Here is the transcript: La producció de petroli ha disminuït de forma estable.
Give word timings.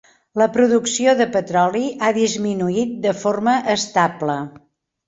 La 0.41 0.45
producció 0.53 1.13
de 1.19 1.27
petroli 1.35 1.83
ha 2.01 2.11
disminuït 2.17 2.99
de 3.07 3.17
forma 3.23 3.57
estable. 3.79 4.43